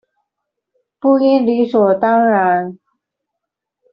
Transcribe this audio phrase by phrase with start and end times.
[0.99, 2.75] 不應理所當然